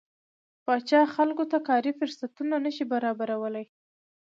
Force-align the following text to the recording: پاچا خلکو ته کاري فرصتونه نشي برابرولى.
پاچا 0.65 1.01
خلکو 1.15 1.43
ته 1.51 1.57
کاري 1.67 1.91
فرصتونه 1.99 2.55
نشي 2.65 2.85
برابرولى. 2.93 3.63